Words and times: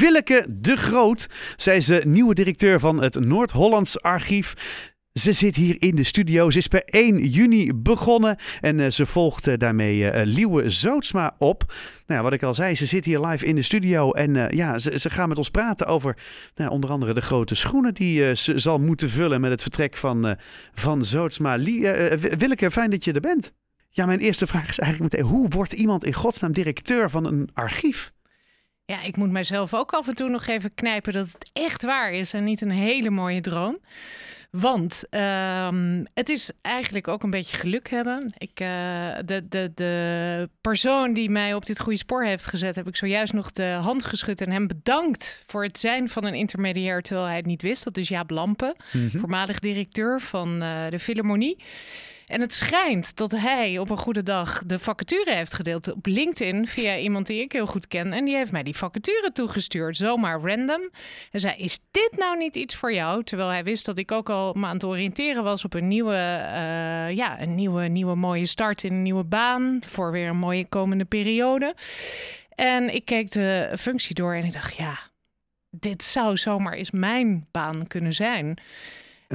Willeke 0.00 0.46
de 0.48 0.76
Groot. 0.76 1.28
Zij 1.56 1.76
is 1.76 1.86
de 1.86 2.02
nieuwe 2.04 2.34
directeur 2.34 2.80
van 2.80 3.02
het 3.02 3.20
Noord-Hollands 3.20 4.02
Archief. 4.02 4.54
Ze 5.12 5.32
zit 5.32 5.56
hier 5.56 5.76
in 5.78 5.96
de 5.96 6.04
studio. 6.04 6.50
Ze 6.50 6.58
is 6.58 6.66
per 6.66 6.84
1 6.84 7.26
juni 7.26 7.74
begonnen 7.74 8.36
en 8.60 8.80
eh, 8.80 8.90
ze 8.90 9.06
volgt 9.06 9.46
eh, 9.46 9.56
daarmee 9.56 9.98
uh, 9.98 10.20
Liewe 10.24 10.70
Zootsma 10.70 11.34
op. 11.38 11.72
Nou 12.06 12.22
wat 12.22 12.32
ik 12.32 12.42
al 12.42 12.54
zei, 12.54 12.74
ze 12.74 12.86
zit 12.86 13.04
hier 13.04 13.20
live 13.20 13.46
in 13.46 13.54
de 13.54 13.62
studio 13.62 14.12
en 14.12 14.56
ja, 14.56 14.78
ze, 14.78 14.98
ze 14.98 15.10
gaan 15.10 15.28
met 15.28 15.38
ons 15.38 15.50
praten 15.50 15.86
over 15.86 16.16
nou, 16.54 16.70
onder 16.70 16.90
andere 16.90 17.14
de 17.14 17.20
grote 17.20 17.54
schoenen 17.54 17.94
die 17.94 18.34
ze 18.34 18.58
zal 18.58 18.78
moeten 18.78 19.08
vullen 19.08 19.40
met 19.40 19.50
het 19.50 19.62
vertrek 19.62 19.96
van, 19.96 20.36
van 20.72 21.04
Zootsma. 21.04 21.58
Willeke, 21.58 22.70
fijn 22.70 22.90
dat 22.90 23.04
je 23.04 23.12
er 23.12 23.20
bent. 23.20 23.52
Ja, 23.88 24.06
mijn 24.06 24.20
eerste 24.20 24.46
vraag 24.46 24.68
is 24.68 24.78
eigenlijk 24.78 25.12
meteen, 25.12 25.30
hoe 25.30 25.48
wordt 25.48 25.72
iemand 25.72 26.04
in 26.04 26.14
godsnaam 26.14 26.52
directeur 26.52 27.10
van 27.10 27.26
een 27.26 27.50
archief? 27.52 28.12
Ja, 28.90 29.02
ik 29.02 29.16
moet 29.16 29.30
mijzelf 29.30 29.74
ook 29.74 29.92
af 29.92 30.08
en 30.08 30.14
toe 30.14 30.28
nog 30.28 30.46
even 30.46 30.74
knijpen 30.74 31.12
dat 31.12 31.26
het 31.32 31.50
echt 31.52 31.82
waar 31.82 32.12
is 32.12 32.32
en 32.32 32.44
niet 32.44 32.60
een 32.60 32.70
hele 32.70 33.10
mooie 33.10 33.40
droom. 33.40 33.78
Want 34.50 35.04
um, 35.10 36.06
het 36.14 36.28
is 36.28 36.50
eigenlijk 36.62 37.08
ook 37.08 37.22
een 37.22 37.30
beetje 37.30 37.56
geluk 37.56 37.90
hebben. 37.90 38.32
Ik, 38.38 38.60
uh, 38.60 38.68
de, 39.24 39.48
de, 39.48 39.72
de 39.74 40.48
persoon 40.60 41.12
die 41.12 41.30
mij 41.30 41.54
op 41.54 41.66
dit 41.66 41.80
goede 41.80 41.98
spoor 41.98 42.24
heeft 42.24 42.46
gezet, 42.46 42.74
heb 42.74 42.88
ik 42.88 42.96
zojuist 42.96 43.32
nog 43.32 43.50
de 43.50 43.78
hand 43.80 44.04
geschud 44.04 44.40
en 44.40 44.50
hem 44.50 44.66
bedankt 44.66 45.44
voor 45.46 45.62
het 45.62 45.78
zijn 45.78 46.08
van 46.08 46.24
een 46.24 46.34
intermediair 46.34 47.02
terwijl 47.02 47.26
hij 47.26 47.36
het 47.36 47.46
niet 47.46 47.62
wist. 47.62 47.84
Dat 47.84 47.96
is 47.96 48.08
Jaap 48.08 48.30
Lampen, 48.30 48.74
mm 48.92 49.08
-hmm. 49.08 49.20
voormalig 49.20 49.58
directeur 49.58 50.20
van 50.20 50.62
uh, 50.62 50.88
de 50.88 50.98
Philharmonie. 50.98 51.56
En 52.30 52.40
het 52.40 52.52
schijnt 52.52 53.16
dat 53.16 53.30
hij 53.30 53.78
op 53.78 53.90
een 53.90 53.96
goede 53.96 54.22
dag 54.22 54.62
de 54.66 54.78
vacature 54.78 55.34
heeft 55.34 55.54
gedeeld 55.54 55.92
op 55.92 56.06
LinkedIn 56.06 56.66
via 56.66 56.96
iemand 56.96 57.26
die 57.26 57.40
ik 57.40 57.52
heel 57.52 57.66
goed 57.66 57.88
ken. 57.88 58.12
En 58.12 58.24
die 58.24 58.36
heeft 58.36 58.52
mij 58.52 58.62
die 58.62 58.76
vacature 58.76 59.30
toegestuurd, 59.32 59.96
zomaar 59.96 60.40
random. 60.40 60.90
En 61.30 61.40
zei: 61.40 61.56
Is 61.56 61.78
dit 61.90 62.14
nou 62.16 62.38
niet 62.38 62.56
iets 62.56 62.74
voor 62.76 62.92
jou? 62.92 63.24
Terwijl 63.24 63.48
hij 63.48 63.64
wist 63.64 63.86
dat 63.86 63.98
ik 63.98 64.12
ook 64.12 64.30
al 64.30 64.52
me 64.52 64.66
aan 64.66 64.74
het 64.74 64.84
oriënteren 64.84 65.42
was 65.42 65.64
op 65.64 65.74
een 65.74 65.88
nieuwe, 65.88 66.12
uh, 66.12 67.16
ja, 67.16 67.40
een 67.40 67.54
nieuwe, 67.54 67.82
nieuwe 67.88 68.14
mooie 68.14 68.46
start 68.46 68.84
in 68.84 68.92
een 68.92 69.02
nieuwe 69.02 69.24
baan. 69.24 69.78
Voor 69.86 70.12
weer 70.12 70.28
een 70.28 70.36
mooie 70.36 70.66
komende 70.68 71.04
periode. 71.04 71.74
En 72.54 72.94
ik 72.94 73.04
keek 73.04 73.30
de 73.30 73.74
functie 73.78 74.14
door 74.14 74.34
en 74.34 74.44
ik 74.44 74.52
dacht: 74.52 74.76
Ja, 74.76 74.98
dit 75.70 76.04
zou 76.04 76.36
zomaar 76.36 76.72
eens 76.72 76.90
mijn 76.90 77.46
baan 77.50 77.86
kunnen 77.86 78.12
zijn. 78.12 78.58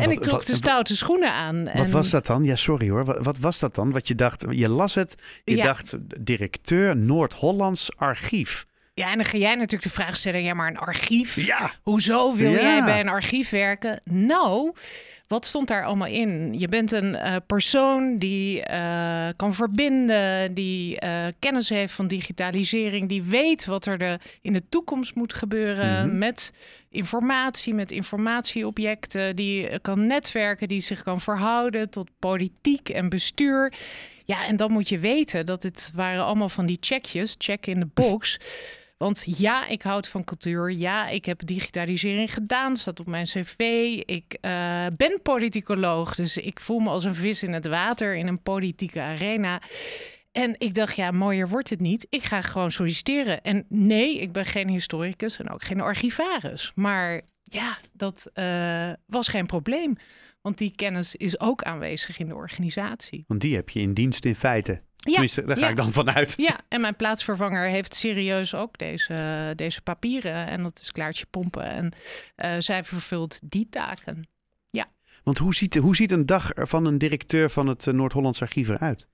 En 0.03 0.11
ik 0.11 0.19
trok 0.19 0.45
de 0.45 0.55
stoute 0.55 0.95
schoenen 0.95 1.31
aan. 1.31 1.69
Wat 1.73 1.89
was 1.89 2.09
dat 2.09 2.25
dan? 2.25 2.43
Ja, 2.43 2.55
sorry 2.55 2.89
hoor. 2.89 3.05
Wat, 3.05 3.23
wat, 3.23 3.37
was 3.37 3.59
dat 3.59 3.75
dan? 3.75 3.91
Wat 3.91 4.07
je 4.07 4.15
dacht, 4.15 4.45
je 4.49 4.69
las 4.69 4.95
het, 4.95 5.15
je 5.43 5.55
dacht 5.55 5.95
directeur 6.19 6.97
Noord-Hollands 6.97 7.97
Archief. 7.97 8.65
Ja, 8.93 9.11
en 9.11 9.15
dan 9.15 9.25
ga 9.25 9.37
jij 9.37 9.55
natuurlijk 9.55 9.83
de 9.83 9.89
vraag 9.89 10.15
stellen, 10.17 10.43
ja, 10.43 10.53
maar 10.53 10.67
een 10.67 10.77
archief? 10.77 11.35
Ja. 11.35 11.71
Hoezo 11.81 12.35
wil 12.35 12.51
jij 12.51 12.83
bij 12.83 12.99
een 12.99 13.09
archief 13.09 13.49
werken? 13.49 14.01
Nou, 14.03 14.73
wat 15.27 15.45
stond 15.45 15.67
daar 15.67 15.85
allemaal 15.85 16.07
in? 16.07 16.59
Je 16.59 16.67
bent 16.67 16.91
een 16.91 17.13
uh, 17.13 17.35
persoon 17.47 18.17
die 18.17 18.69
uh, 18.69 19.27
kan 19.35 19.53
verbinden, 19.53 20.53
die 20.53 21.03
uh, 21.03 21.25
kennis 21.39 21.69
heeft 21.69 21.93
van 21.93 22.07
digitalisering, 22.07 23.09
die 23.09 23.23
weet 23.23 23.65
wat 23.65 23.85
er 23.85 23.97
de, 23.97 24.19
in 24.41 24.53
de 24.53 24.63
toekomst 24.69 25.15
moet 25.15 25.33
gebeuren 25.33 26.03
mm 26.03 26.09
-hmm. 26.09 26.17
met 26.17 26.53
informatie, 26.89 27.73
met 27.73 27.91
informatieobjecten, 27.91 29.35
die 29.35 29.79
kan 29.79 30.07
netwerken, 30.07 30.67
die 30.67 30.79
zich 30.79 31.03
kan 31.03 31.21
verhouden 31.21 31.89
tot 31.89 32.09
politiek 32.19 32.89
en 32.89 33.09
bestuur. 33.09 33.73
Ja, 34.25 34.45
en 34.45 34.55
dan 34.55 34.71
moet 34.71 34.89
je 34.89 34.99
weten 34.99 35.45
dat 35.45 35.63
het 35.63 35.91
waren 35.95 36.23
allemaal 36.23 36.49
van 36.49 36.65
die 36.65 36.77
checkjes, 36.79 37.35
check 37.37 37.65
in 37.65 37.79
de 37.79 37.89
box. 37.93 38.37
Want 38.97 39.37
ja, 39.37 39.67
ik 39.67 39.81
houd 39.81 40.07
van 40.07 40.23
cultuur. 40.23 40.71
Ja, 40.71 41.07
ik 41.07 41.25
heb 41.25 41.45
digitalisering 41.45 42.33
gedaan, 42.33 42.77
staat 42.77 42.99
op 42.99 43.07
mijn 43.07 43.25
cv. 43.25 43.59
Ik 44.05 44.37
uh, 44.41 44.85
ben 44.97 45.19
politicoloog, 45.21 46.15
dus 46.15 46.37
ik 46.37 46.59
voel 46.59 46.79
me 46.79 46.89
als 46.89 47.03
een 47.03 47.15
vis 47.15 47.43
in 47.43 47.53
het 47.53 47.67
water 47.67 48.15
in 48.15 48.27
een 48.27 48.41
politieke 48.41 49.01
arena. 49.01 49.61
En 50.31 50.55
ik 50.57 50.73
dacht, 50.73 50.95
ja, 50.95 51.11
mooier 51.11 51.49
wordt 51.49 51.69
het 51.69 51.79
niet. 51.79 52.07
Ik 52.09 52.23
ga 52.23 52.41
gewoon 52.41 52.71
solliciteren. 52.71 53.41
En 53.41 53.65
nee, 53.69 54.19
ik 54.19 54.31
ben 54.31 54.45
geen 54.45 54.69
historicus 54.69 55.39
en 55.39 55.49
ook 55.49 55.63
geen 55.63 55.81
archivaris. 55.81 56.71
Maar 56.75 57.21
ja, 57.43 57.77
dat 57.93 58.29
uh, 58.33 58.91
was 59.05 59.27
geen 59.27 59.45
probleem. 59.45 59.95
Want 60.41 60.57
die 60.57 60.75
kennis 60.75 61.15
is 61.15 61.39
ook 61.39 61.63
aanwezig 61.63 62.19
in 62.19 62.27
de 62.27 62.35
organisatie. 62.35 63.23
Want 63.27 63.41
die 63.41 63.55
heb 63.55 63.69
je 63.69 63.79
in 63.79 63.93
dienst 63.93 64.25
in 64.25 64.35
feite. 64.35 64.81
Ja, 65.05 65.11
Tenminste, 65.11 65.45
daar 65.45 65.57
ga 65.57 65.63
ja. 65.63 65.69
ik 65.69 65.75
dan 65.75 65.91
vanuit. 65.91 66.33
Ja, 66.37 66.59
en 66.67 66.81
mijn 66.81 66.95
plaatsvervanger 66.95 67.69
heeft 67.69 67.95
serieus 67.95 68.53
ook 68.53 68.77
deze, 68.77 69.53
deze 69.55 69.81
papieren. 69.81 70.47
En 70.47 70.63
dat 70.63 70.79
is 70.81 70.91
Klaartje 70.91 71.25
Pompen. 71.29 71.63
En 71.63 71.93
uh, 72.37 72.55
zij 72.59 72.83
vervult 72.83 73.39
die 73.43 73.67
taken. 73.69 74.27
Ja. 74.69 74.85
Want 75.23 75.37
hoe 75.37 75.55
ziet, 75.55 75.75
hoe 75.75 75.95
ziet 75.95 76.11
een 76.11 76.25
dag 76.25 76.51
van 76.53 76.85
een 76.85 76.97
directeur 76.97 77.49
van 77.49 77.67
het 77.67 77.85
Noord-Hollands 77.85 78.41
Archief 78.41 78.69
eruit? 78.69 79.07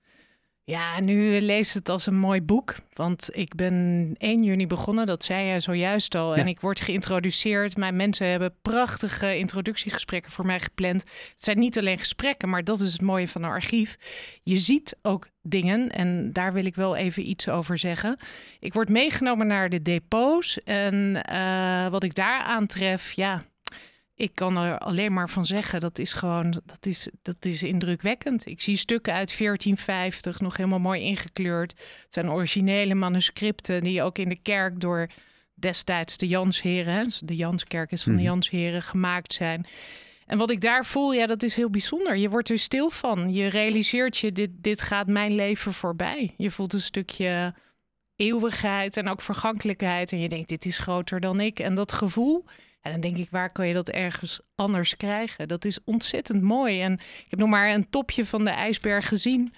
Ja, 0.64 1.00
nu 1.00 1.40
leest 1.40 1.74
het 1.74 1.88
als 1.88 2.06
een 2.06 2.18
mooi 2.18 2.42
boek. 2.42 2.74
Want 2.92 3.28
ik 3.32 3.54
ben 3.54 4.14
1 4.18 4.42
juni 4.42 4.66
begonnen, 4.66 5.06
dat 5.06 5.24
zei 5.24 5.46
je 5.46 5.60
zojuist 5.60 6.14
al. 6.14 6.34
Ja. 6.34 6.40
En 6.40 6.46
ik 6.46 6.60
word 6.60 6.80
geïntroduceerd. 6.80 7.76
Mijn 7.76 7.96
mensen 7.96 8.26
hebben 8.26 8.54
prachtige 8.62 9.38
introductiegesprekken 9.38 10.32
voor 10.32 10.46
mij 10.46 10.60
gepland. 10.60 11.00
Het 11.32 11.44
zijn 11.44 11.58
niet 11.58 11.78
alleen 11.78 11.98
gesprekken, 11.98 12.48
maar 12.48 12.64
dat 12.64 12.80
is 12.80 12.92
het 12.92 13.02
mooie 13.02 13.28
van 13.28 13.42
een 13.42 13.50
archief. 13.50 13.96
Je 14.42 14.58
ziet 14.58 14.96
ook 15.02 15.28
dingen 15.42 15.88
en 15.88 16.32
daar 16.32 16.52
wil 16.52 16.64
ik 16.64 16.74
wel 16.74 16.96
even 16.96 17.28
iets 17.28 17.48
over 17.48 17.78
zeggen. 17.78 18.16
Ik 18.60 18.72
word 18.72 18.88
meegenomen 18.88 19.46
naar 19.46 19.68
de 19.68 19.82
depots. 19.82 20.62
En 20.62 21.22
uh, 21.32 21.88
wat 21.88 22.02
ik 22.02 22.14
daar 22.14 22.40
aantref, 22.40 23.12
ja, 23.12 23.44
ik 24.14 24.34
kan 24.34 24.56
er 24.56 24.78
alleen 24.78 25.12
maar 25.12 25.30
van 25.30 25.44
zeggen, 25.44 25.80
dat 25.80 25.98
is 25.98 26.12
gewoon, 26.12 26.62
dat 26.64 26.86
is, 26.86 27.08
dat 27.22 27.44
is 27.44 27.62
indrukwekkend. 27.62 28.46
Ik 28.46 28.60
zie 28.60 28.76
stukken 28.76 29.12
uit 29.12 29.38
1450, 29.38 30.40
nog 30.40 30.56
helemaal 30.56 30.78
mooi 30.78 31.00
ingekleurd. 31.00 31.70
Het 31.70 32.12
zijn 32.14 32.30
originele 32.30 32.94
manuscripten 32.94 33.82
die 33.82 34.02
ook 34.02 34.18
in 34.18 34.28
de 34.28 34.42
kerk 34.42 34.80
door 34.80 35.08
destijds 35.54 36.16
de 36.16 36.28
Jansheren, 36.28 37.10
de 37.24 37.36
Janskerk 37.36 37.92
is 37.92 38.02
van 38.02 38.12
de 38.12 38.18
Mhm. 38.18 38.26
Jansheren, 38.26 38.82
gemaakt 38.82 39.32
zijn. 39.32 39.66
En 40.26 40.38
wat 40.38 40.50
ik 40.50 40.60
daar 40.60 40.84
voel, 40.84 41.12
ja, 41.12 41.26
dat 41.26 41.42
is 41.42 41.54
heel 41.54 41.70
bijzonder. 41.70 42.16
Je 42.16 42.28
wordt 42.28 42.50
er 42.50 42.58
stil 42.58 42.90
van. 42.90 43.32
Je 43.32 43.46
realiseert 43.46 44.16
je, 44.16 44.32
dit, 44.32 44.50
dit 44.54 44.80
gaat 44.80 45.06
mijn 45.06 45.34
leven 45.34 45.72
voorbij. 45.72 46.34
Je 46.36 46.50
voelt 46.50 46.72
een 46.72 46.80
stukje 46.80 47.54
eeuwigheid 48.16 48.96
en 48.96 49.08
ook 49.08 49.22
vergankelijkheid. 49.22 50.12
En 50.12 50.20
je 50.20 50.28
denkt, 50.28 50.48
dit 50.48 50.64
is 50.64 50.78
groter 50.78 51.20
dan 51.20 51.40
ik. 51.40 51.58
En 51.58 51.74
dat 51.74 51.92
gevoel, 51.92 52.44
en 52.82 52.92
dan 52.92 53.00
denk 53.00 53.16
ik, 53.16 53.30
waar 53.30 53.52
kan 53.52 53.68
je 53.68 53.74
dat 53.74 53.88
ergens 53.88 54.40
anders 54.54 54.96
krijgen? 54.96 55.48
Dat 55.48 55.64
is 55.64 55.78
ontzettend 55.84 56.42
mooi. 56.42 56.80
En 56.80 56.92
ik 56.92 57.26
heb 57.28 57.38
nog 57.38 57.48
maar 57.48 57.74
een 57.74 57.90
topje 57.90 58.26
van 58.26 58.44
de 58.44 58.50
ijsberg 58.50 59.08
gezien. 59.08 59.54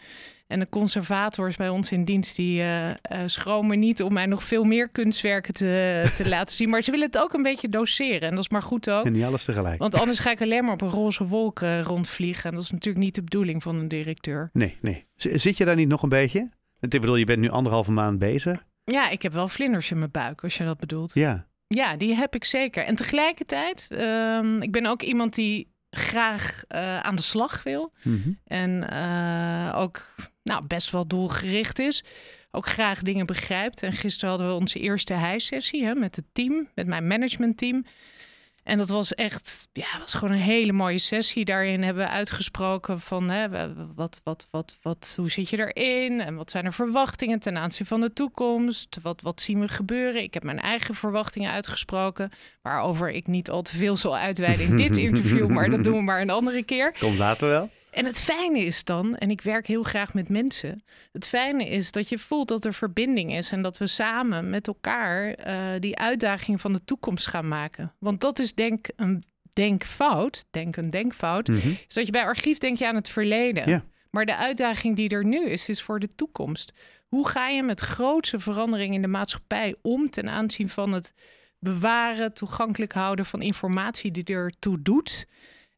En 0.46 0.58
de 0.58 0.68
conservators 0.68 1.56
bij 1.56 1.68
ons 1.68 1.90
in 1.90 2.04
dienst, 2.04 2.36
die 2.36 2.60
uh, 2.60 2.88
uh, 2.88 2.94
schromen 3.26 3.78
niet 3.78 4.02
om 4.02 4.12
mij 4.12 4.26
nog 4.26 4.44
veel 4.44 4.64
meer 4.64 4.88
kunstwerken 4.88 5.54
te, 5.54 6.04
te 6.16 6.28
laten 6.34 6.56
zien. 6.56 6.68
Maar 6.68 6.82
ze 6.82 6.90
willen 6.90 7.06
het 7.06 7.18
ook 7.18 7.32
een 7.32 7.42
beetje 7.42 7.68
doseren. 7.68 8.20
En 8.20 8.30
dat 8.30 8.44
is 8.44 8.48
maar 8.48 8.62
goed 8.62 8.90
ook. 8.90 9.04
En 9.04 9.12
niet 9.12 9.24
alles 9.24 9.44
tegelijk. 9.44 9.78
Want 9.78 9.94
anders 9.94 10.18
ga 10.18 10.30
ik 10.30 10.42
alleen 10.42 10.64
maar 10.64 10.72
op 10.72 10.80
een 10.80 10.90
roze 10.90 11.26
wolk 11.26 11.60
uh, 11.60 11.80
rondvliegen. 11.80 12.50
En 12.50 12.54
dat 12.54 12.64
is 12.64 12.70
natuurlijk 12.70 13.04
niet 13.04 13.14
de 13.14 13.22
bedoeling 13.22 13.62
van 13.62 13.76
een 13.76 13.88
directeur. 13.88 14.50
Nee, 14.52 14.76
nee. 14.80 15.06
Z 15.16 15.26
zit 15.34 15.56
je 15.56 15.64
daar 15.64 15.76
niet 15.76 15.88
nog 15.88 16.02
een 16.02 16.08
beetje? 16.08 16.50
Ik 16.80 16.90
bedoel, 16.90 17.16
je 17.16 17.24
bent 17.24 17.40
nu 17.40 17.48
anderhalve 17.48 17.92
maand 17.92 18.18
bezig. 18.18 18.64
Ja, 18.84 19.10
ik 19.10 19.22
heb 19.22 19.32
wel 19.32 19.48
vlinders 19.48 19.90
in 19.90 19.98
mijn 19.98 20.10
buik, 20.10 20.42
als 20.42 20.56
je 20.56 20.64
dat 20.64 20.78
bedoelt. 20.78 21.14
Ja. 21.14 21.46
Ja, 21.66 21.96
die 21.96 22.14
heb 22.14 22.34
ik 22.34 22.44
zeker. 22.44 22.84
En 22.84 22.94
tegelijkertijd, 22.94 23.88
um, 23.90 24.62
ik 24.62 24.72
ben 24.72 24.86
ook 24.86 25.02
iemand 25.02 25.34
die 25.34 25.72
graag 25.90 26.64
uh, 26.68 27.00
aan 27.00 27.16
de 27.16 27.22
slag 27.22 27.62
wil. 27.62 27.92
Mhm. 28.02 28.14
Mm 28.14 28.22
-hmm. 28.22 28.38
En 28.44 28.86
uh, 28.92 29.80
ook 29.80 30.08
nou, 30.42 30.64
best 30.64 30.90
wel 30.90 31.06
doelgericht 31.06 31.78
is. 31.78 32.04
Ook 32.50 32.66
graag 32.66 33.02
dingen 33.02 33.26
begrijpt. 33.26 33.82
En 33.82 33.92
gisteren 33.92 34.28
hadden 34.28 34.48
we 34.48 34.60
onze 34.60 34.78
eerste 34.78 35.12
hijsessie 35.12 35.84
hè, 35.84 35.94
met 35.94 36.16
het 36.16 36.24
team, 36.32 36.68
met 36.74 36.86
mijn 36.86 37.06
managementteam. 37.06 37.84
En 38.64 38.78
dat 38.78 38.88
was 38.88 39.14
echt, 39.14 39.68
ja, 39.72 39.86
was 39.98 40.14
gewoon 40.14 40.34
een 40.34 40.40
hele 40.40 40.72
mooie 40.72 40.98
sessie. 40.98 41.44
Daarin 41.44 41.82
hebben 41.82 42.04
we 42.04 42.10
uitgesproken 42.10 43.00
van 43.00 43.30
hè, 43.30 43.48
wat, 43.94 44.20
wat, 44.24 44.46
wat, 44.50 44.78
wat, 44.82 45.14
hoe 45.16 45.30
zit 45.30 45.48
je 45.48 45.72
erin? 45.72 46.20
En 46.20 46.36
wat 46.36 46.50
zijn 46.50 46.64
er 46.64 46.72
verwachtingen 46.72 47.38
ten 47.38 47.56
aanzien 47.56 47.86
van 47.86 48.00
de 48.00 48.12
toekomst? 48.12 48.98
Wat, 49.02 49.22
wat 49.22 49.40
zien 49.40 49.60
we 49.60 49.68
gebeuren? 49.68 50.22
Ik 50.22 50.34
heb 50.34 50.42
mijn 50.42 50.60
eigen 50.60 50.94
verwachtingen 50.94 51.50
uitgesproken, 51.50 52.30
waarover 52.62 53.10
ik 53.10 53.26
niet 53.26 53.50
al 53.50 53.62
te 53.62 53.76
veel 53.76 53.96
zal 53.96 54.16
uitweiden 54.16 54.66
in 54.66 54.76
dit 54.76 54.96
interview, 55.08 55.48
maar 55.48 55.70
dat 55.70 55.84
doen 55.84 55.96
we 55.96 56.02
maar 56.02 56.20
een 56.20 56.30
andere 56.30 56.62
keer. 56.62 56.94
Komt 56.98 57.18
later 57.18 57.48
wel. 57.48 57.70
En 57.94 58.04
het 58.04 58.20
fijne 58.20 58.58
is 58.58 58.84
dan, 58.84 59.16
en 59.16 59.30
ik 59.30 59.40
werk 59.40 59.66
heel 59.66 59.82
graag 59.82 60.14
met 60.14 60.28
mensen, 60.28 60.84
het 61.12 61.26
fijne 61.26 61.68
is 61.68 61.92
dat 61.92 62.08
je 62.08 62.18
voelt 62.18 62.48
dat 62.48 62.64
er 62.64 62.74
verbinding 62.74 63.34
is 63.36 63.52
en 63.52 63.62
dat 63.62 63.78
we 63.78 63.86
samen 63.86 64.50
met 64.50 64.66
elkaar 64.66 65.46
uh, 65.46 65.80
die 65.80 65.98
uitdaging 65.98 66.60
van 66.60 66.72
de 66.72 66.84
toekomst 66.84 67.26
gaan 67.26 67.48
maken. 67.48 67.94
Want 67.98 68.20
dat 68.20 68.38
is 68.38 68.54
denk 68.54 68.86
een 68.96 69.24
denkfout, 69.52 70.44
denk 70.50 70.76
een 70.76 70.90
denkfout, 70.90 71.48
mm 71.48 71.58
-hmm. 71.58 71.76
is 71.88 71.94
dat 71.94 72.06
je 72.06 72.12
bij 72.12 72.24
archief 72.24 72.58
denk 72.58 72.78
je 72.78 72.86
aan 72.86 72.94
het 72.94 73.08
verleden. 73.08 73.68
Ja. 73.68 73.84
Maar 74.10 74.26
de 74.26 74.36
uitdaging 74.36 74.96
die 74.96 75.08
er 75.08 75.24
nu 75.24 75.44
is, 75.44 75.68
is 75.68 75.82
voor 75.82 76.00
de 76.00 76.14
toekomst. 76.14 76.72
Hoe 77.06 77.28
ga 77.28 77.48
je 77.48 77.62
met 77.62 77.80
grootse 77.80 78.38
veranderingen 78.38 78.94
in 78.94 79.02
de 79.02 79.08
maatschappij 79.08 79.74
om 79.82 80.10
ten 80.10 80.28
aanzien 80.28 80.68
van 80.68 80.92
het 80.92 81.14
bewaren, 81.58 82.32
toegankelijk 82.32 82.92
houden 82.92 83.26
van 83.26 83.42
informatie 83.42 84.10
die 84.10 84.24
ertoe 84.24 84.82
doet. 84.82 85.26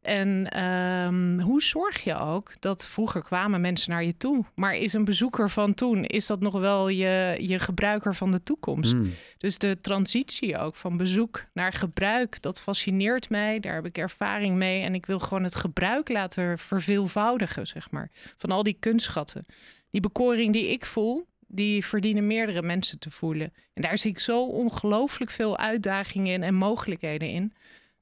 En 0.06 0.50
ehm, 0.50 1.40
hoe 1.40 1.62
zorg 1.62 2.04
je 2.04 2.18
ook 2.18 2.52
dat 2.60 2.88
vroeger 2.88 3.22
kwamen 3.22 3.60
mensen 3.60 3.90
naar 3.90 4.04
je 4.04 4.16
toe, 4.16 4.44
maar 4.54 4.74
is 4.74 4.92
een 4.92 5.04
bezoeker 5.04 5.50
van 5.50 5.74
toen, 5.74 6.04
is 6.04 6.26
dat 6.26 6.40
nog 6.40 6.60
wel 6.60 6.88
je, 6.88 7.36
je 7.40 7.58
gebruiker 7.58 8.14
van 8.14 8.30
de 8.30 8.42
toekomst? 8.42 8.92
Hmm. 8.92 9.12
Dus 9.38 9.58
de 9.58 9.80
transitie 9.80 10.58
ook 10.58 10.74
van 10.74 10.96
bezoek 10.96 11.44
naar 11.52 11.72
gebruik, 11.72 12.42
dat 12.42 12.60
fascineert 12.60 13.30
mij, 13.30 13.60
daar 13.60 13.74
heb 13.74 13.86
ik 13.86 13.98
ervaring 13.98 14.56
mee 14.56 14.82
en 14.82 14.94
ik 14.94 15.06
wil 15.06 15.18
gewoon 15.18 15.44
het 15.44 15.54
gebruik 15.54 16.08
laten 16.08 16.58
verveelvoudigen, 16.58 17.66
zeg 17.66 17.90
maar, 17.90 18.10
van 18.36 18.50
al 18.50 18.62
die 18.62 18.76
kunstschatten. 18.80 19.46
Die 19.90 20.00
bekoring 20.00 20.52
die 20.52 20.68
ik 20.70 20.84
voel, 20.84 21.26
die 21.46 21.84
verdienen 21.84 22.26
meerdere 22.26 22.62
mensen 22.62 22.98
te 22.98 23.10
voelen. 23.10 23.52
En 23.74 23.82
daar 23.82 23.98
zie 23.98 24.10
ik 24.10 24.18
zo 24.18 24.44
ongelooflijk 24.44 25.30
veel 25.30 25.58
uitdagingen 25.58 26.42
en 26.42 26.54
mogelijkheden 26.54 27.28
in 27.28 27.52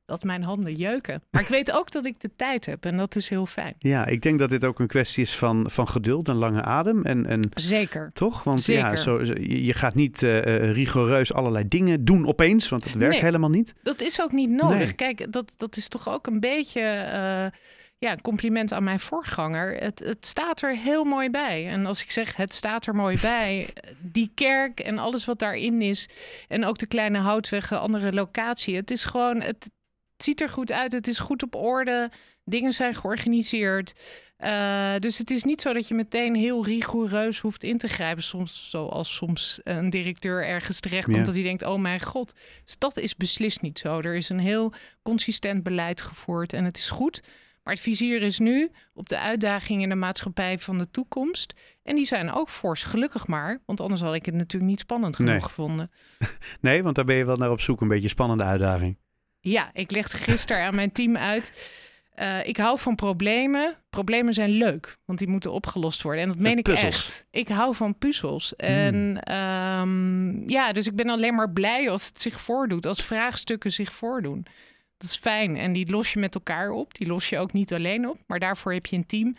dat 0.06 0.22
mijn 0.22 0.44
handen 0.44 0.74
jeuken. 0.74 1.22
Maar 1.30 1.42
ik 1.42 1.48
weet 1.48 1.72
ook 1.72 1.90
dat 1.90 2.06
ik 2.06 2.20
de 2.20 2.30
tijd 2.36 2.66
heb 2.66 2.84
en 2.84 2.96
dat 2.96 3.16
is 3.16 3.28
heel 3.28 3.46
fijn. 3.46 3.74
Ja, 3.78 4.06
ik 4.06 4.22
denk 4.22 4.38
dat 4.38 4.50
dit 4.50 4.64
ook 4.64 4.80
een 4.80 4.86
kwestie 4.86 5.22
is 5.22 5.36
van, 5.36 5.70
van 5.70 5.88
geduld 5.88 6.28
en 6.28 6.34
lange 6.34 6.62
adem. 6.62 7.04
En, 7.04 7.26
en, 7.26 7.40
Zeker. 7.54 8.10
Toch? 8.12 8.42
Want 8.42 8.66
ja, 8.66 8.96
zo, 8.96 9.22
je 9.40 9.72
gaat 9.72 9.94
niet 9.94 10.22
uh, 10.22 10.72
rigoureus 10.72 11.32
allerlei 11.32 11.68
dingen 11.68 12.04
doen 12.04 12.26
opeens, 12.26 12.68
want 12.68 12.84
dat 12.84 12.94
werkt 12.94 13.20
helemaal 13.20 13.50
niet. 13.50 13.74
Dat 13.82 14.00
is 14.00 14.22
ook 14.22 14.32
niet 14.32 14.50
nodig. 14.50 14.94
Kijk, 14.94 15.32
dat, 15.32 15.54
dat 15.56 15.76
is 15.76 15.88
toch 15.88 16.08
ook 16.08 16.26
een 16.26 16.40
beetje... 16.40 16.80
Uh, 16.80 17.58
ja, 17.98 18.16
compliment 18.22 18.72
aan 18.72 18.84
mijn 18.84 19.00
voorganger. 19.00 19.76
Het, 19.76 19.98
het 19.98 20.26
staat 20.26 20.62
er 20.62 20.76
heel 20.76 21.04
mooi 21.04 21.30
bij. 21.30 21.68
En 21.68 21.86
als 21.86 22.02
ik 22.02 22.10
zeg 22.10 22.36
het 22.36 22.54
staat 22.54 22.86
er 22.86 22.94
mooi 22.94 23.18
bij, 23.20 23.68
die 24.00 24.30
kerk 24.34 24.80
en 24.80 24.98
alles 24.98 25.24
wat 25.24 25.38
daarin 25.38 25.82
is. 25.82 26.08
En 26.48 26.64
ook 26.64 26.78
de 26.78 26.86
kleine 26.86 27.18
houtwegen, 27.18 27.80
andere 27.80 28.12
locatie. 28.12 28.76
Het 28.76 28.90
is 28.90 29.04
gewoon, 29.04 29.40
het, 29.40 29.70
het 30.16 30.24
ziet 30.24 30.40
er 30.40 30.48
goed 30.48 30.72
uit, 30.72 30.92
het 30.92 31.06
is 31.06 31.18
goed 31.18 31.42
op 31.42 31.54
orde, 31.54 32.10
dingen 32.44 32.72
zijn 32.72 32.94
georganiseerd. 32.94 33.94
Uh, 34.38 34.94
dus 34.98 35.18
het 35.18 35.30
is 35.30 35.44
niet 35.44 35.60
zo 35.60 35.72
dat 35.72 35.88
je 35.88 35.94
meteen 35.94 36.34
heel 36.34 36.64
rigoureus 36.64 37.40
hoeft 37.40 37.62
in 37.62 37.78
te 37.78 37.88
grijpen. 37.88 38.22
Soms, 38.22 38.70
zoals 38.70 39.14
soms 39.14 39.60
een 39.62 39.90
directeur 39.90 40.46
ergens 40.46 40.80
terecht 40.80 41.10
komt 41.10 41.24
dat 41.24 41.34
hij 41.34 41.42
denkt: 41.42 41.62
oh 41.62 41.80
mijn 41.80 42.00
god. 42.00 42.34
Dus 42.64 42.78
dat 42.78 42.96
is 42.96 43.16
beslist 43.16 43.62
niet 43.62 43.78
zo. 43.78 44.00
Er 44.00 44.14
is 44.14 44.28
een 44.28 44.38
heel 44.38 44.72
consistent 45.02 45.62
beleid 45.62 46.00
gevoerd 46.00 46.52
en 46.52 46.64
het 46.64 46.76
is 46.76 46.90
goed. 46.90 47.22
Maar 47.62 47.74
het 47.74 47.82
vizier 47.82 48.22
is 48.22 48.38
nu 48.38 48.70
op 48.94 49.08
de 49.08 49.18
uitdagingen 49.18 49.82
in 49.82 49.88
de 49.88 49.94
maatschappij 49.94 50.58
van 50.58 50.78
de 50.78 50.90
toekomst. 50.90 51.54
En 51.82 51.94
die 51.94 52.04
zijn 52.04 52.32
ook 52.32 52.50
fors, 52.50 52.82
gelukkig 52.82 53.26
maar. 53.26 53.60
Want 53.66 53.80
anders 53.80 54.00
had 54.00 54.14
ik 54.14 54.26
het 54.26 54.34
natuurlijk 54.34 54.70
niet 54.70 54.80
spannend 54.80 55.16
genoeg 55.16 55.44
gevonden. 55.44 55.90
Nee, 56.60 56.82
want 56.82 56.96
daar 56.96 57.04
ben 57.04 57.16
je 57.16 57.24
wel 57.24 57.36
naar 57.36 57.50
op 57.50 57.60
zoek, 57.60 57.80
een 57.80 57.88
beetje 57.88 58.08
spannende 58.08 58.44
uitdaging. 58.44 58.96
Ja, 59.44 59.70
ik 59.72 59.90
legde 59.90 60.16
gisteren 60.16 60.62
aan 60.62 60.74
mijn 60.74 60.92
team 60.92 61.16
uit. 61.16 61.52
Uh, 62.18 62.46
ik 62.46 62.56
hou 62.56 62.78
van 62.78 62.94
problemen. 62.94 63.76
Problemen 63.90 64.34
zijn 64.34 64.50
leuk, 64.50 64.96
want 65.04 65.18
die 65.18 65.28
moeten 65.28 65.52
opgelost 65.52 66.02
worden. 66.02 66.22
En 66.22 66.28
dat 66.28 66.38
meen 66.38 66.58
ik 66.58 66.68
echt. 66.68 67.26
Ik 67.30 67.48
hou 67.48 67.74
van 67.74 67.98
puzzels. 67.98 68.54
Hmm. 68.56 68.68
En 68.68 69.20
ehm, 69.22 70.48
ja, 70.50 70.72
dus 70.72 70.86
ik 70.86 70.96
ben 70.96 71.08
alleen 71.08 71.34
maar 71.34 71.50
blij 71.50 71.90
als 71.90 72.06
het 72.06 72.20
zich 72.20 72.40
voordoet, 72.40 72.86
als 72.86 73.02
vraagstukken 73.02 73.72
zich 73.72 73.92
voordoen. 73.92 74.46
Dat 74.98 75.08
is 75.10 75.16
fijn. 75.16 75.56
En 75.56 75.72
die 75.72 75.90
los 75.90 76.12
je 76.12 76.18
met 76.18 76.34
elkaar 76.34 76.70
op. 76.70 76.94
Die 76.94 77.06
los 77.06 77.28
je 77.28 77.38
ook 77.38 77.52
niet 77.52 77.72
alleen 77.72 78.08
op, 78.08 78.18
maar 78.26 78.38
daarvoor 78.38 78.72
heb 78.72 78.86
je 78.86 78.96
een 78.96 79.06
team. 79.06 79.36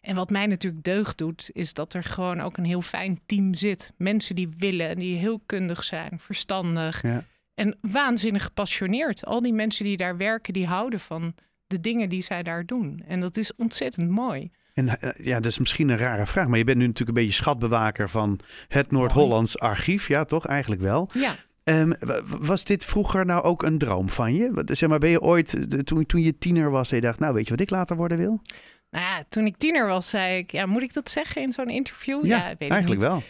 En 0.00 0.14
wat 0.14 0.30
mij 0.30 0.46
natuurlijk 0.46 0.84
deugd 0.84 1.18
doet, 1.18 1.50
is 1.52 1.74
dat 1.74 1.94
er 1.94 2.04
gewoon 2.04 2.40
ook 2.40 2.56
een 2.56 2.64
heel 2.64 2.82
fijn 2.82 3.20
team 3.26 3.54
zit. 3.54 3.92
Mensen 3.96 4.34
die 4.34 4.48
willen, 4.58 4.98
die 4.98 5.16
heel 5.16 5.40
kundig 5.46 5.84
zijn, 5.84 6.18
verstandig. 6.18 7.02
Ja. 7.02 7.24
En 7.54 7.78
waanzinnig 7.80 8.44
gepassioneerd. 8.44 9.24
Al 9.24 9.42
die 9.42 9.52
mensen 9.52 9.84
die 9.84 9.96
daar 9.96 10.16
werken, 10.16 10.52
die 10.52 10.66
houden 10.66 11.00
van 11.00 11.34
de 11.66 11.80
dingen 11.80 12.08
die 12.08 12.22
zij 12.22 12.42
daar 12.42 12.66
doen. 12.66 13.02
En 13.06 13.20
dat 13.20 13.36
is 13.36 13.54
ontzettend 13.56 14.10
mooi. 14.10 14.50
En 14.74 15.00
eh, 15.00 15.26
ja, 15.26 15.34
dat 15.40 15.50
is 15.50 15.58
misschien 15.58 15.88
een 15.88 15.98
rare 15.98 16.26
vraag, 16.26 16.46
maar 16.46 16.58
je 16.58 16.64
bent 16.64 16.78
nu 16.78 16.86
natuurlijk 16.86 17.18
een 17.18 17.24
beetje 17.24 17.42
schatbewaker 17.42 18.08
van 18.08 18.40
het 18.68 18.90
Noord-Hollands 18.90 19.58
archief, 19.58 20.08
ja, 20.08 20.24
toch? 20.24 20.46
Eigenlijk 20.46 20.80
wel. 20.82 21.10
Ja. 21.12 21.34
Um, 21.64 21.92
was 22.26 22.64
dit 22.64 22.84
vroeger 22.84 23.26
nou 23.26 23.42
ook 23.42 23.62
een 23.62 23.78
droom 23.78 24.08
van 24.08 24.34
je? 24.34 24.62
Zeg 24.64 24.88
maar, 24.88 24.98
ben 24.98 25.10
je 25.10 25.20
ooit, 25.20 25.86
toen, 25.86 26.06
toen 26.06 26.22
je 26.22 26.38
tiener 26.38 26.70
was, 26.70 26.90
en 26.90 26.96
je 26.96 27.02
dacht, 27.02 27.18
nou 27.18 27.34
weet 27.34 27.44
je 27.44 27.50
wat 27.50 27.60
ik 27.60 27.70
later 27.70 27.96
worden 27.96 28.18
wil? 28.18 28.42
Nou 28.90 29.04
ja, 29.04 29.24
toen 29.28 29.46
ik 29.46 29.56
tiener 29.56 29.86
was, 29.86 30.08
zei 30.08 30.38
ik, 30.38 30.52
ja, 30.52 30.66
moet 30.66 30.82
ik 30.82 30.92
dat 30.92 31.10
zeggen 31.10 31.42
in 31.42 31.52
zo'n 31.52 31.70
interview? 31.70 32.26
Ja, 32.26 32.36
ja 32.36 32.54
weet 32.58 32.70
eigenlijk 32.70 33.00
wel. 33.00 33.22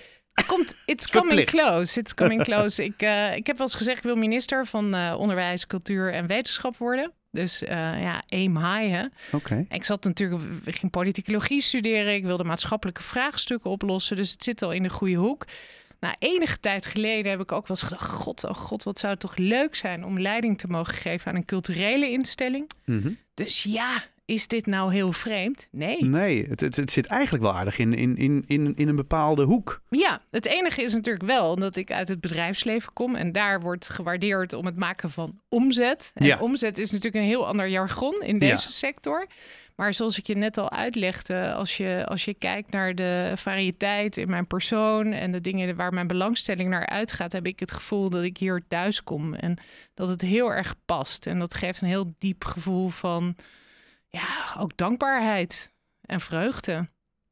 Komt, 0.47 0.77
it's 0.87 1.11
coming 1.21 1.45
close. 1.45 2.01
It's 2.01 2.15
coming 2.15 2.43
close. 2.49 2.85
ik, 2.85 3.03
uh, 3.03 3.37
ik 3.37 3.47
heb 3.47 3.59
wel 3.59 3.67
eens 3.67 3.77
gezegd, 3.77 3.99
ik 3.99 4.05
wil 4.05 4.17
minister 4.17 4.67
van 4.67 4.95
uh, 4.95 5.15
Onderwijs, 5.19 5.67
Cultuur 5.67 6.13
en 6.13 6.27
Wetenschap 6.27 6.77
worden. 6.77 7.13
Dus 7.31 7.63
uh, 7.63 7.69
ja, 8.03 8.23
aim 8.29 8.57
high, 8.57 8.95
hè. 8.95 9.05
Oké. 9.33 9.67
Ik 9.69 9.85
zat 9.85 10.05
natuurlijk, 10.05 10.43
ik 10.65 10.77
ging 10.77 10.93
politicologie 10.93 11.61
studeren. 11.61 12.15
Ik 12.15 12.25
wilde 12.25 12.45
maatschappelijke 12.45 13.03
vraagstukken 13.03 13.71
oplossen. 13.71 14.17
Dus 14.17 14.31
het 14.31 14.45
zit 14.45 14.63
al 14.63 14.73
in 14.73 14.83
de 14.83 14.89
goede 14.89 15.15
hoek. 15.15 15.45
Na 16.01 16.17
enige 16.19 16.61
tijd 16.61 16.87
geleden 16.87 17.31
heb 17.31 17.41
ik 17.41 17.53
ook 17.53 17.67
wel 17.67 17.77
eens 17.77 17.87
gedacht... 17.87 18.11
God, 18.11 18.45
oh 18.45 18.55
god, 18.55 18.83
wat 18.83 18.99
zou 18.99 19.13
het 19.13 19.21
toch 19.21 19.37
leuk 19.37 19.75
zijn 19.75 20.05
om 20.05 20.21
leiding 20.21 20.59
te 20.59 20.67
mogen 20.67 20.95
geven 20.95 21.31
aan 21.31 21.37
een 21.37 21.45
culturele 21.45 22.11
instelling. 22.11 22.71
Mm 22.85 23.01
-hmm. 23.01 23.19
Dus 23.35 23.63
ja, 23.63 24.03
is 24.25 24.49
dit 24.49 24.67
nou 24.67 24.93
heel 24.93 25.13
vreemd? 25.13 25.69
Nee. 25.71 26.05
Nee, 26.05 26.47
het, 26.49 26.61
het, 26.61 26.77
het, 26.77 26.91
zit 26.91 27.07
eigenlijk 27.07 27.45
wel 27.45 27.55
aardig 27.55 27.79
in, 27.79 27.93
in, 27.93 28.17
in, 28.17 28.45
in, 28.47 28.75
in 28.75 28.89
een 28.89 28.97
bepaalde 28.97 29.43
hoek. 29.43 29.83
Ja, 29.89 30.21
het 30.31 30.47
enige 30.47 30.83
is 30.83 30.95
natuurlijk 30.95 31.25
wel 31.25 31.57
dat 31.57 31.77
ik 31.77 31.93
uit 31.93 32.09
het 32.09 32.21
bedrijfsleven 32.21 32.93
kom 32.93 33.15
en 33.15 33.33
daar 33.33 33.61
wordt 33.61 33.89
gewaardeerd 33.89 34.53
om 34.53 34.67
het 34.67 34.77
maken 34.77 35.11
van 35.11 35.41
omzet. 35.49 36.11
En 36.15 36.27
ja. 36.27 36.39
omzet 36.39 36.79
is 36.79 36.91
natuurlijk 36.91 37.23
een 37.23 37.31
heel 37.31 37.47
ander 37.47 37.69
jargon 37.69 38.23
in 38.23 38.39
deze 38.39 38.73
sector. 38.73 39.27
Maar 39.75 39.95
zoals 39.95 40.19
ik 40.19 40.27
je 40.27 40.37
net 40.37 40.59
al 40.59 40.71
uitlegde, 40.71 41.53
als 41.53 41.77
je, 41.77 42.05
als 42.09 42.25
je 42.25 42.35
kijkt 42.35 42.71
naar 42.71 42.95
de 42.95 43.33
variëteit 43.35 44.17
in 44.17 44.31
mijn 44.31 44.47
persoon 44.47 45.13
en 45.13 45.33
de 45.33 45.41
dingen 45.41 45.77
waar 45.77 45.93
mijn 45.93 46.07
belangstelling 46.07 46.71
naar 46.71 46.87
uitgaat, 46.87 47.33
heb 47.33 47.47
ik 47.47 47.61
het 47.61 47.73
gevoel 47.73 48.11
dat 48.11 48.23
ik 48.23 48.37
hier 48.37 48.65
thuis 48.69 49.03
kom 49.03 49.35
en 49.35 49.59
dat 49.95 50.09
het 50.09 50.21
heel 50.21 50.53
erg 50.53 50.75
past. 50.85 51.27
En 51.27 51.39
dat 51.39 51.55
geeft 51.55 51.81
een 51.81 51.89
heel 51.89 52.15
diep 52.19 52.45
gevoel 52.45 52.89
van 52.89 53.37
ja, 54.15 54.61
ook 54.61 54.77
dankbaarheid 54.77 55.73
en 56.01 56.21
vreugde. 56.21 56.89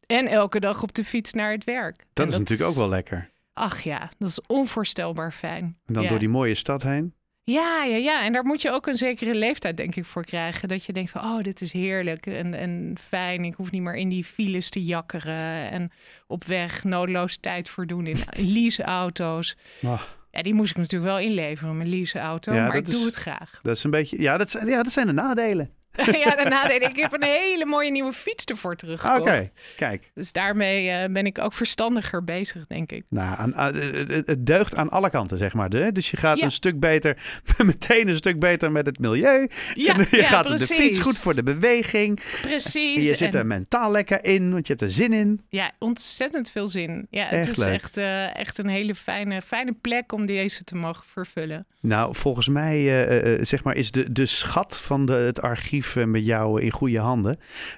En 0.07 0.27
elke 0.27 0.61
dag 0.61 0.83
op 0.83 0.95
de 0.95 1.05
fiets 1.05 1.33
naar 1.33 1.53
het 1.53 1.65
werk. 1.65 2.05
Dat 2.13 2.29
is 2.29 2.39
natuurlijk 2.39 2.71
ook 2.71 2.77
wel 2.77 2.89
lekker. 2.89 3.31
Ach 3.53 3.81
ja, 3.81 4.11
dat 4.19 4.29
is 4.29 4.41
onvoorstelbaar 4.47 5.33
fijn. 5.33 5.79
En 5.87 5.95
dan 5.95 6.07
door 6.07 6.19
die 6.19 6.29
mooie 6.29 6.55
stad 6.55 6.83
heen. 6.83 7.15
Ja, 7.45 7.85
ja, 7.85 7.97
ja. 7.97 8.25
En 8.25 8.33
daar 8.33 8.45
moet 8.45 8.63
je 8.63 8.71
ook 8.71 8.87
een 8.87 8.97
zekere 8.97 9.35
leeftijd, 9.35 9.77
denk 9.77 9.95
ik, 9.95 10.05
voor 10.05 10.25
krijgen. 10.25 10.69
Dat 10.69 10.85
je 10.85 10.93
denkt 10.93 11.11
van, 11.11 11.21
oh, 11.21 11.41
dit 11.41 11.61
is 11.61 11.73
heerlijk 11.73 12.27
en, 12.27 12.55
en 12.55 12.95
fijn. 13.01 13.45
Ik 13.45 13.55
hoef 13.55 13.71
niet 13.71 13.83
meer 13.83 13.95
in 13.95 14.09
die 14.09 14.25
files 14.25 14.71
te 14.71 14.85
jakkeren. 14.85 15.71
En 15.71 15.91
op 16.27 16.45
weg 16.45 16.85
noodloos 16.85 17.37
tijd 17.37 17.69
voor 17.69 17.87
doen 17.87 18.07
in 18.07 18.19
leaseauto's. 18.55 19.57
Oh. 19.83 20.03
Ja, 20.31 20.43
die 20.43 20.55
moest 20.55 20.71
ik 20.71 20.77
natuurlijk 20.77 21.13
wel 21.13 21.21
inleveren, 21.21 21.77
mijn 21.77 21.89
leaseauto. 21.89 22.55
Ja, 22.55 22.67
maar 22.67 22.77
ik 22.77 22.91
doe 22.91 23.05
het 23.05 23.15
graag. 23.15 23.61
Dat 23.63 23.77
is 23.77 23.85
een 23.85 23.91
beetje, 23.91 24.23
ja, 24.23 24.37
dat 24.37 24.51
zijn, 24.51 24.67
ja, 24.67 24.83
dat 24.83 24.93
zijn 24.93 25.07
de 25.07 25.13
nadelen. 25.13 25.71
ja, 26.25 26.35
daarna 26.35 26.71
ik 26.71 26.97
heb 26.97 27.13
een 27.13 27.23
hele 27.23 27.65
mooie 27.65 27.91
nieuwe 27.91 28.13
fiets 28.13 28.45
ervoor 28.45 28.77
teruggekocht. 28.77 29.21
Oké, 29.21 29.51
kijk. 29.77 30.11
Dus 30.15 30.33
daarmee 30.33 31.05
uh, 31.05 31.13
ben 31.13 31.27
ik 31.27 31.39
ook 31.39 31.53
verstandiger 31.53 32.25
bezig, 32.25 32.67
denk 32.67 32.93
ik. 32.93 33.05
Nou, 33.09 33.53
aan, 33.55 33.75
het 33.75 34.47
deugt 34.47 34.77
aan 34.77 34.91
alle 34.91 35.11
kanten, 35.11 35.39
zeg 35.39 35.53
maar. 35.53 35.71
Dus 35.93 36.11
je 36.11 36.17
gaat 36.17 36.41
een 36.41 36.53
stuk 36.53 36.81
beter, 36.81 37.17
meteen 37.65 38.09
een 38.09 38.17
stuk 38.17 38.39
beter 38.39 38.73
met 38.73 38.87
het 38.87 38.99
milieu. 38.99 39.49
Ja, 39.75 39.97
je 39.97 40.17
ja, 40.17 40.25
gaat 40.25 40.47
precies. 40.47 40.69
de 40.69 40.75
fiets 40.75 40.99
goed 40.99 41.19
voor 41.19 41.35
de 41.35 41.43
beweging. 41.43 42.21
Precies. 42.41 43.09
je 43.09 43.17
zit 43.17 43.35
er 43.35 43.47
mentaal 43.47 43.91
lekker 43.91 44.25
in, 44.25 44.53
want 44.53 44.67
je 44.67 44.73
hebt 44.73 44.85
er 44.85 44.91
zin 44.91 45.13
in. 45.13 45.41
Ja, 45.49 45.71
ontzettend 45.79 46.51
veel 46.51 46.67
zin. 46.67 47.07
Ja, 47.11 47.27
het 47.27 47.49
is 47.49 47.59
echt, 47.59 47.97
uh, 47.97 48.37
echt 48.37 48.59
een 48.59 48.69
hele 48.69 48.95
fijne, 48.95 49.43
fijne 49.43 49.73
plek 49.81 50.13
om 50.13 50.27
deze 50.27 50.65
te 50.65 50.75
mogen 50.75 51.05
vervullen. 51.07 51.67
Nou, 51.81 52.15
volgens 52.15 52.49
mij, 52.49 53.07
uh, 53.09 53.39
zeg 53.45 53.65
maar, 53.65 53.77
is 53.77 53.91
de, 53.91 54.13
de 54.13 54.27
schat 54.27 54.79
van 54.79 55.07
de, 55.07 55.13
het 55.13 55.43
archief 55.43 55.82
eh, 55.97 56.05
met 56.05 56.27
jou 56.27 56.61
in 56.61 56.71
goede 56.71 57.01
handen. 57.01 57.37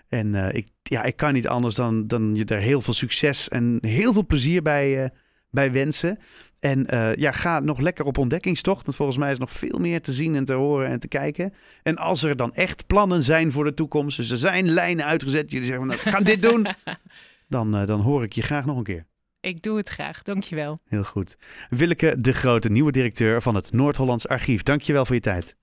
En 0.09 0.35
uh, 0.35 0.53
ik, 0.53 0.69
ja, 0.83 1.03
ik 1.03 1.17
kan 1.17 1.33
niet 1.33 1.49
anders 1.49 1.75
dan, 1.75 2.07
dan 2.07 2.35
je 2.35 2.45
er 2.45 2.61
heel 2.61 2.81
veel 2.81 2.95
succes 2.95 3.49
en 3.49 3.79
heel 3.81 4.13
veel 4.13 4.27
plezier 4.27 4.63
bij, 4.63 5.03
uh, 5.03 5.09
bij 5.51 5.73
wensen. 5.73 6.19
En 6.61 6.95
uh, 6.95 7.15
ja, 7.15 7.33
ga 7.33 7.61
nog 7.61 7.81
lekker 7.81 8.05
op 8.05 8.19
ontdekkingstocht. 8.19 8.85
Want 8.85 8.97
volgens 8.97 9.19
mij 9.19 9.31
is 9.31 9.39
nog 9.39 9.53
veel 9.53 9.79
meer 9.79 10.01
te 10.01 10.13
zien 10.13 10.37
en 10.37 10.45
te 10.45 10.53
horen 10.53 10.89
en 10.89 10.99
te 10.99 11.09
kijken. 11.09 11.55
En 11.83 11.97
als 11.97 12.23
er 12.23 12.37
dan 12.37 12.55
echt 12.55 12.87
plannen 12.87 13.23
zijn 13.23 13.53
voor 13.53 13.65
de 13.65 13.75
toekomst, 13.75 14.17
dus 14.17 14.31
er 14.31 14.37
zijn 14.37 14.69
lijnen 14.69 15.05
uitgezet, 15.05 15.51
jullie 15.51 15.67
zeggen 15.67 15.87
van, 15.87 15.97
nou, 15.97 16.09
gaan 16.11 16.25
dit 16.25 16.43
doen, 16.43 16.67
dan, 17.49 17.81
uh, 17.81 17.87
dan 17.87 18.01
hoor 18.01 18.23
ik 18.23 18.33
je 18.33 18.43
graag 18.43 18.65
nog 18.65 18.77
een 18.77 18.85
keer. 18.85 19.07
Ik 19.41 19.63
doe 19.63 19.77
het 19.77 19.89
graag, 19.89 20.23
dankjewel. 20.23 20.81
Heel 20.85 21.05
goed. 21.05 21.37
Willeke 21.71 22.15
de 22.19 22.33
Grote, 22.33 22.71
nieuwe 22.71 22.93
directeur 22.93 23.43
van 23.43 23.55
het 23.55 23.73
Noord-Hollands 23.73 24.29
Archief. 24.29 24.63
Dankjewel 24.63 25.07
voor 25.07 25.15
je 25.15 25.21
tijd. 25.21 25.57